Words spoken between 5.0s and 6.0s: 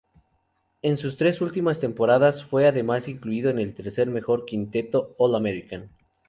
All-American.